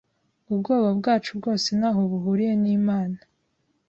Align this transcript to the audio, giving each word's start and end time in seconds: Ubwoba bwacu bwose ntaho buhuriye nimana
Ubwoba 0.51 0.89
bwacu 0.99 1.29
bwose 1.39 1.67
ntaho 1.79 2.01
buhuriye 2.11 2.53
nimana 2.63 3.19